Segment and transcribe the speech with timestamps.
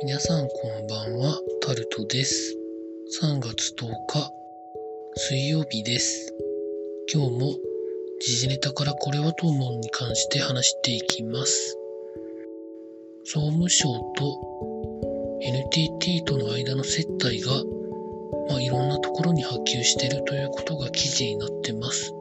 [0.00, 2.56] 皆さんこんばんは、タルトです。
[3.20, 4.32] 3月10日、
[5.16, 6.32] 水曜日です。
[7.12, 7.54] 今日も
[8.20, 11.76] 時事ネタからこれはと思うに関して話していきます。
[13.24, 17.50] 総務省と NTT との間の接待が、
[18.50, 22.14] まあ、いろんなところに波及しているということが記事になってます。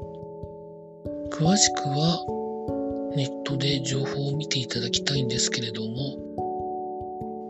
[1.30, 2.26] 詳しくは
[3.16, 6.27] ネットで情報を見ていただきたいんですけれども、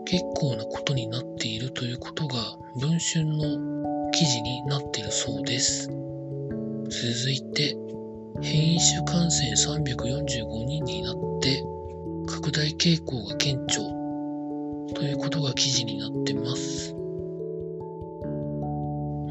[0.08, 2.34] 結構なことになっているということが
[2.80, 5.86] 文春の記事になっているそうです。
[5.86, 7.76] 続いて、
[8.40, 11.62] 変異種感染345人になって
[12.26, 13.82] 拡大傾向が顕著
[14.94, 16.94] ということが記事になってます。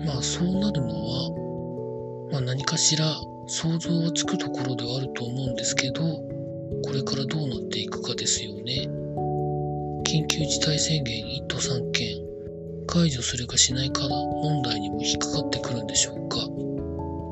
[0.05, 3.15] まあそうなるのは、まあ、何かしら
[3.47, 8.87] 想像はつくところではあると思うんですけど、これからどうなっていくかですよね。
[10.07, 12.23] 緊急事態宣言1都3県。
[12.87, 16.37] 解除するかしないか問題にも引っかかってくるんでしょうか。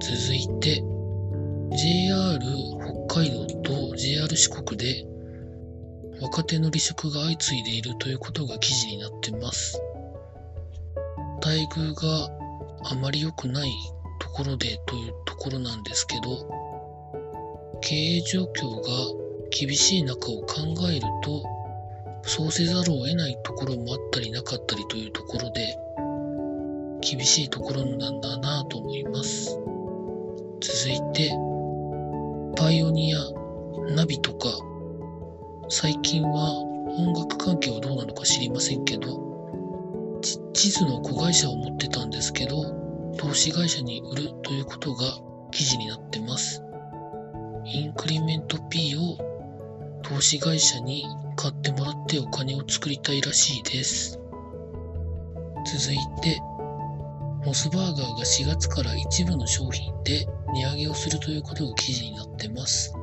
[0.01, 0.83] 続いて
[1.71, 2.37] JR
[3.07, 5.05] 北海道と JR 四国で
[6.21, 9.81] 若手の離職が相次いでいるということが記事になってます。
[11.41, 12.29] 待遇が
[12.91, 13.69] あまり良くない
[14.19, 18.89] ところでというところなんですけど経営状況が
[19.49, 20.55] 厳しい中を考
[20.91, 21.55] えると
[22.27, 25.77] そうせざるを得ないところもあったりなかったりというところで、
[27.01, 29.59] 厳しいところなんだなと思います。
[30.59, 31.29] 続いて、
[32.57, 33.19] パイオニア、
[33.95, 34.49] ナビとか、
[35.69, 36.51] 最近は
[36.97, 40.19] 音楽関係はどうなのか知りませんけど、
[40.53, 42.63] 地図の子会社を持ってたんですけど、
[43.17, 45.05] 投資会社に売るということが
[45.51, 46.63] 記事になってます。
[47.65, 49.17] インクリメント P を
[50.01, 54.19] 投資会社に買ってもらってお金を作りたいらしいです。
[55.65, 56.39] 続いて、
[57.45, 62.93] モスバーガーが4月から一部の商品で値上げをするということが記事になってます。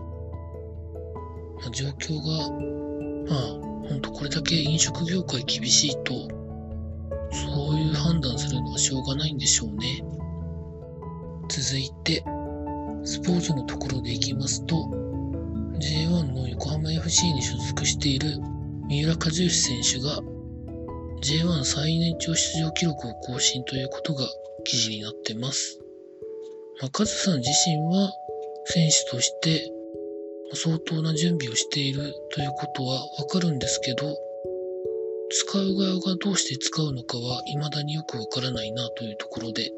[1.60, 6.12] まあ、状況が、まあ、ほんとこれだけ飲食業界厳しいと、
[7.32, 10.04] そういう判断するのはしょうがないんでしょうね。
[11.48, 12.24] 続いて、
[13.04, 14.88] スポーツのところでいきますと、
[15.82, 18.38] J1 の横浜 FC に所属している
[18.88, 20.20] 三浦知良選手が
[21.22, 24.24] J1 最年長出場記録を更新ということが
[24.64, 25.80] 記事になってます。
[26.80, 28.12] まあ、カズさん自身は
[28.66, 29.72] 選手として
[30.54, 34.16] 相当な準備をしているということはわかるんですけど、
[35.30, 39.72] 使う側がどうして使うのかは未だによくわからないなというところで、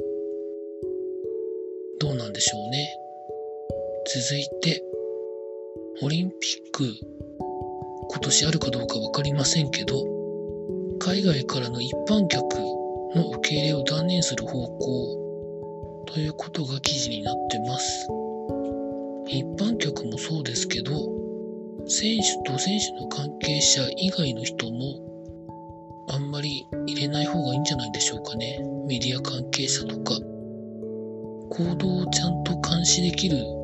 [2.01, 2.89] どうなんでしょうね。
[4.07, 4.83] 続いて、
[6.03, 6.85] オリンピック、
[8.11, 10.05] 今年あるかどうかわかりませんけど、
[10.99, 12.43] 海外からの一般客
[13.15, 18.09] の受け入れを断念する方向ということが記事になってます。
[19.29, 20.91] 一般客もそうですけど、
[21.87, 28.59] 選手と選手の関係者以外の人もあんまり入れない方がいいんじゃないでしょうかね。
[28.89, 30.19] メディア関係者とか。
[31.51, 33.64] 行動をちゃんと監視できる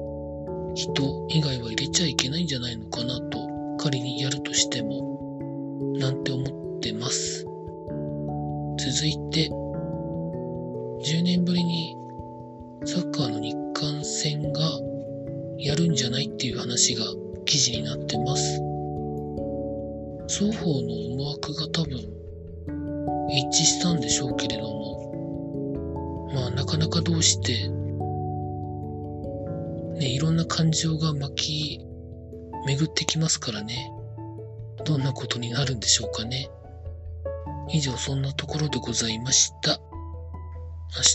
[0.74, 3.38] 人以外は入れちゃいけないんじゃないのかなと
[3.78, 5.18] 仮にやるとしても
[5.98, 6.42] なんて思
[6.76, 7.44] ってます。
[8.78, 11.96] 続いて10年ぶりに
[12.84, 14.60] サッカーの日韓戦が
[15.58, 17.04] やるんじゃないっていう話が
[17.44, 18.62] 記事になってます。
[20.28, 21.98] 双方の思惑が多分
[23.28, 27.68] 一致したんでしょうけれどもまあなかなかどうして
[30.00, 31.86] ね、いろんな感情が巻き
[32.66, 33.92] 巡ってきますからね。
[34.86, 36.50] どんなことになるんでしょうかね。
[37.68, 39.78] 以上、そんなところでございました。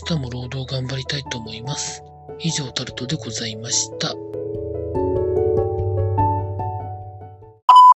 [0.08, 2.00] 明日も労働頑張りたいと思います。
[2.38, 4.14] 以上、タルトでございました。